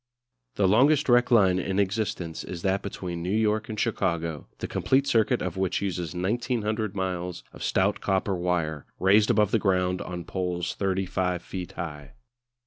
[0.55, 5.05] The longest direct line in existence is that between New York and Chicago, the complete
[5.05, 10.23] circuit of which uses 1900 miles of stout copper wire, raised above the ground on
[10.23, 12.13] poles 35 feet high.